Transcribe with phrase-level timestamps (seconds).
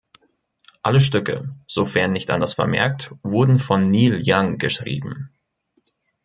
[0.81, 5.29] Alle Stücke, sofern nicht anders vermerkt, wurden von Neil Young geschrieben.